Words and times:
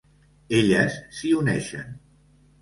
Elles 0.59 0.89
s'hi 1.17 1.35
uneixen. 1.41 1.93